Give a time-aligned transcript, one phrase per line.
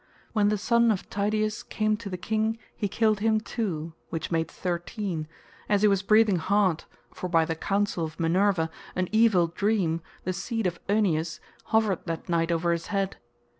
[0.33, 4.47] When the son of Tydeus came to the king, he killed him too (which made
[4.49, 5.27] thirteen),
[5.69, 10.33] as he was breathing hard, for by the counsel of Minerva an evil dream, the
[10.33, 13.17] seed of Oeneus, hovered that night over his head.